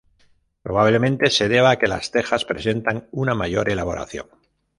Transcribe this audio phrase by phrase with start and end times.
[0.63, 4.25] Probablemente se deba a que las tejas presentan una mayor elaboración.